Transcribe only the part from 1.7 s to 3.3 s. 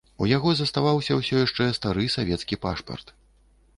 стары савецкі пашпарт.